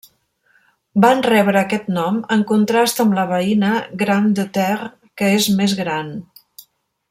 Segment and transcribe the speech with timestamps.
[1.03, 3.71] Van rebre aquest nom en contrast amb la veïna
[4.03, 4.91] Grande-Terre
[5.23, 6.15] que és més gran.